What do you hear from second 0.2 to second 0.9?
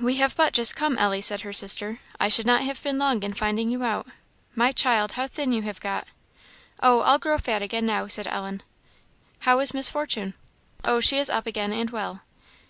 but just